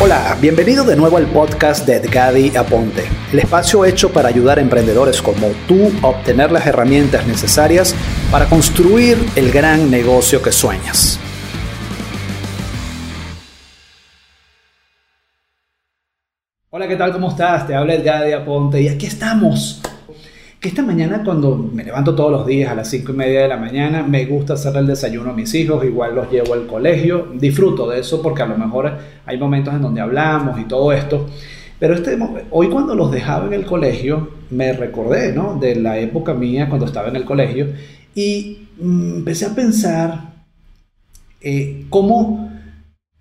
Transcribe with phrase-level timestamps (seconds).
[0.00, 3.02] Hola, bienvenido de nuevo al podcast de Edgadi Aponte,
[3.32, 7.96] el espacio hecho para ayudar a emprendedores como tú a obtener las herramientas necesarias
[8.30, 11.18] para construir el gran negocio que sueñas.
[16.70, 17.10] Hola, ¿qué tal?
[17.10, 17.66] ¿Cómo estás?
[17.66, 19.82] Te habla Edgadi Aponte y aquí estamos
[20.60, 23.48] que esta mañana cuando me levanto todos los días a las 5 y media de
[23.48, 27.28] la mañana, me gusta hacer el desayuno a mis hijos, igual los llevo al colegio,
[27.34, 28.92] disfruto de eso porque a lo mejor
[29.24, 31.28] hay momentos en donde hablamos y todo esto,
[31.78, 32.18] pero este,
[32.50, 35.58] hoy cuando los dejaba en el colegio, me recordé ¿no?
[35.60, 37.68] de la época mía cuando estaba en el colegio
[38.14, 40.32] y mm, empecé a pensar
[41.40, 42.50] eh, cómo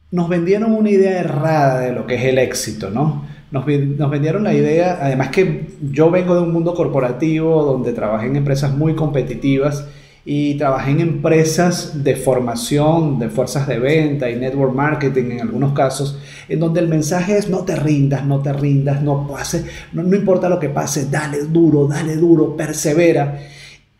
[0.10, 3.26] nos vendieron una idea errada de lo que es el éxito, ¿no?
[3.50, 8.36] Nos, vendieron la idea, además que yo vengo de un mundo corporativo donde trabajé en
[8.36, 9.88] empresas muy competitivas
[10.26, 15.72] y trabajé en empresas de formación, de fuerzas de venta y network marketing en algunos
[15.72, 20.04] casos, en donde el mensaje es no te rindas, no te rindas, no pase, no,
[20.04, 23.40] no importa lo que pase, dale duro, dale duro, persevera.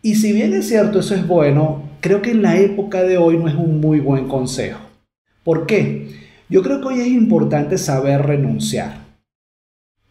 [0.02, 3.38] Y si bien es cierto, eso es bueno, creo que en la época de hoy
[3.38, 4.80] no es un muy buen consejo.
[5.42, 6.10] ¿Por qué?
[6.50, 9.07] Yo creo que hoy es importante saber renunciar.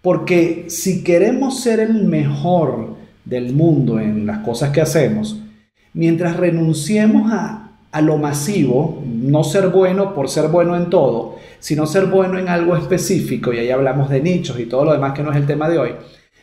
[0.07, 5.43] Porque si queremos ser el mejor del mundo en las cosas que hacemos,
[5.91, 12.05] mientras renunciemos a, lo masivo, no ser bueno por ser bueno en todo, sino ser
[12.05, 15.31] bueno en algo específico, y ahí hablamos de nichos y todo lo demás que no
[15.31, 15.91] es el tema de hoy,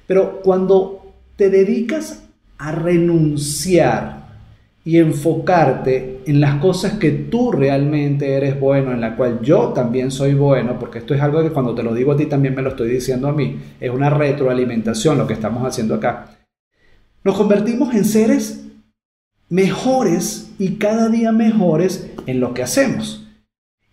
[0.06, 2.22] pero cuando te dedicas
[2.58, 4.23] a renunciar
[4.84, 10.10] y enfocarte en las cosas que tú realmente eres bueno, en la cual yo también
[10.10, 12.62] soy bueno, porque esto es algo que cuando te lo digo a ti también me
[12.62, 16.26] lo estoy diciendo a mí, es una retroalimentación lo que estamos haciendo acá.
[17.24, 18.66] Nos convertimos en seres
[19.48, 23.26] mejores y cada día mejores en lo que hacemos.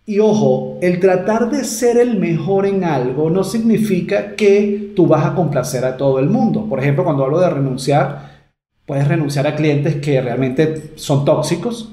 [0.04, 5.24] Y ojo, el tratar de ser el mejor en algo no significa que tú vas
[5.24, 6.66] a complacer a todo el mundo.
[6.68, 8.31] Por ejemplo, cuando hablo de renunciar,
[8.86, 11.92] Puedes renunciar a clientes que realmente son tóxicos,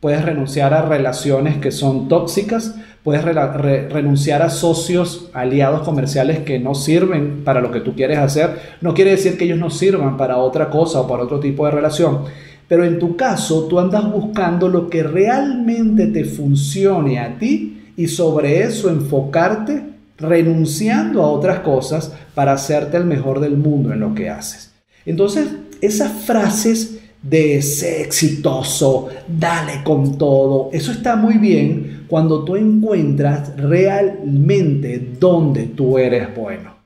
[0.00, 2.74] puedes renunciar a relaciones que son tóxicas,
[3.04, 8.58] puedes renunciar a socios, aliados comerciales que no sirven para lo que tú quieres hacer.
[8.80, 11.72] No quiere decir que ellos no sirvan para otra cosa o para otro tipo de
[11.72, 12.24] relación,
[12.66, 18.08] pero en tu caso tú andas buscando lo que realmente te funcione a ti y
[18.08, 19.82] sobre eso enfocarte
[20.16, 24.71] renunciando a otras cosas para hacerte el mejor del mundo en lo que haces.
[25.04, 25.48] Entonces,
[25.80, 33.56] esas frases de ser exitoso, dale con todo, eso está muy bien cuando tú encuentras
[33.56, 36.76] realmente dónde tú eres bueno.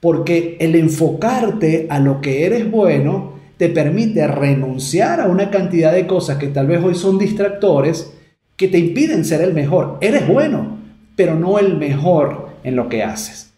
[0.00, 6.06] Porque el enfocarte a lo que eres bueno te permite renunciar a una cantidad de
[6.06, 8.12] cosas que tal vez hoy son distractores
[8.56, 9.98] que te impiden ser el mejor.
[10.00, 10.78] Eres bueno,
[11.14, 13.52] pero no el mejor en lo que haces.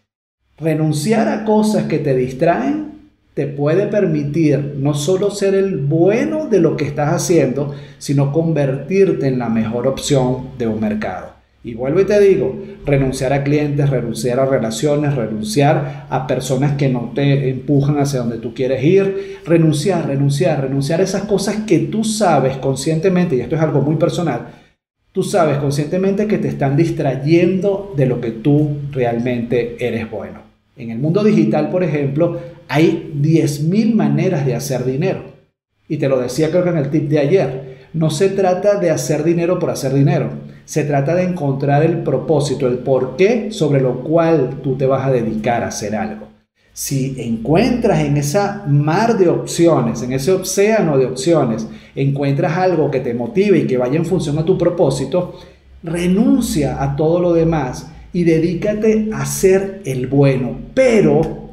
[0.58, 2.93] Renunciar a cosas que te distraen
[3.34, 9.26] te puede permitir no solo ser el bueno de lo que estás haciendo, sino convertirte
[9.26, 11.34] en la mejor opción de un mercado.
[11.64, 16.90] Y vuelvo y te digo, renunciar a clientes, renunciar a relaciones, renunciar a personas que
[16.90, 21.78] no te empujan hacia donde tú quieres ir, renunciar, renunciar, renunciar a esas cosas que
[21.78, 24.48] tú sabes conscientemente, y esto es algo muy personal,
[25.10, 30.53] tú sabes conscientemente que te están distrayendo de lo que tú realmente eres bueno.
[30.76, 35.22] En el mundo digital, por ejemplo, hay 10.000 maneras de hacer dinero.
[35.88, 37.74] Y te lo decía creo que en el tip de ayer.
[37.92, 40.30] No se trata de hacer dinero por hacer dinero.
[40.64, 45.12] Se trata de encontrar el propósito, el porqué sobre lo cual tú te vas a
[45.12, 46.26] dedicar a hacer algo.
[46.72, 52.98] Si encuentras en esa mar de opciones, en ese océano de opciones, encuentras algo que
[52.98, 55.38] te motive y que vaya en función a tu propósito,
[55.84, 60.56] renuncia a todo lo demás y dedícate a ser el bueno.
[60.72, 61.50] Pero,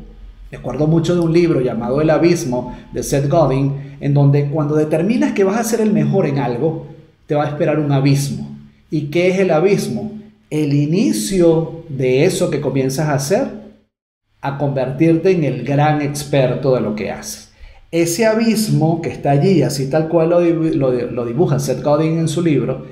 [0.51, 4.75] me acuerdo mucho de un libro llamado El Abismo de Seth Godin, en donde cuando
[4.75, 6.85] determinas que vas a ser el mejor en algo,
[7.25, 8.47] te va a esperar un abismo.
[8.91, 10.11] ¿Y qué es el abismo?
[10.51, 13.61] El inicio de eso que comienzas a hacer
[14.39, 17.51] a convertirte en el gran experto de lo que haces.
[17.89, 22.43] Ese abismo que está allí, así tal cual lo, lo dibuja Seth Godin en su
[22.43, 22.85] libro,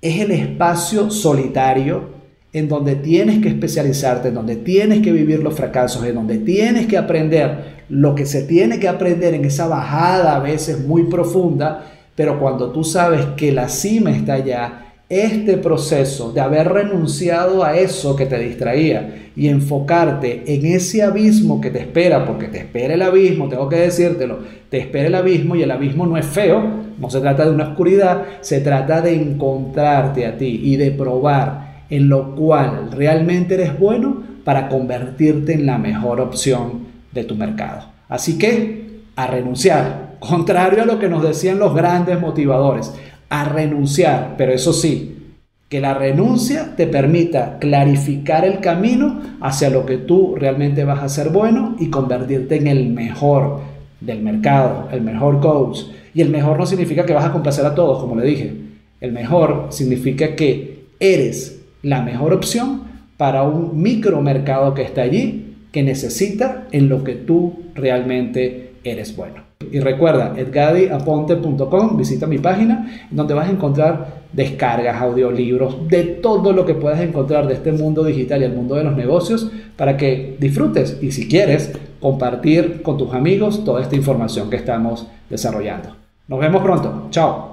[0.00, 2.21] es el espacio solitario
[2.52, 6.86] en donde tienes que especializarte, en donde tienes que vivir los fracasos, en donde tienes
[6.86, 11.86] que aprender lo que se tiene que aprender en esa bajada a veces muy profunda,
[12.14, 14.78] pero cuando tú sabes que la cima está allá,
[15.08, 21.60] este proceso de haber renunciado a eso que te distraía y enfocarte en ese abismo
[21.60, 24.38] que te espera, porque te espera el abismo, tengo que decírtelo,
[24.70, 26.62] te espera el abismo y el abismo no es feo,
[26.98, 31.71] no se trata de una oscuridad, se trata de encontrarte a ti y de probar
[31.92, 37.82] en lo cual realmente eres bueno para convertirte en la mejor opción de tu mercado.
[38.08, 42.94] Así que a renunciar, contrario a lo que nos decían los grandes motivadores,
[43.28, 45.34] a renunciar, pero eso sí,
[45.68, 51.10] que la renuncia te permita clarificar el camino hacia lo que tú realmente vas a
[51.10, 53.60] ser bueno y convertirte en el mejor
[54.00, 55.80] del mercado, el mejor coach.
[56.14, 58.54] Y el mejor no significa que vas a complacer a todos, como le dije.
[58.98, 62.82] El mejor significa que eres la mejor opción
[63.16, 69.52] para un micromercado que está allí, que necesita en lo que tú realmente eres bueno.
[69.70, 76.66] Y recuerda, edgadiaponte.com, visita mi página, donde vas a encontrar descargas, audiolibros, de todo lo
[76.66, 80.36] que puedas encontrar de este mundo digital y el mundo de los negocios para que
[80.40, 85.96] disfrutes y si quieres compartir con tus amigos toda esta información que estamos desarrollando.
[86.28, 87.08] Nos vemos pronto.
[87.10, 87.51] Chao.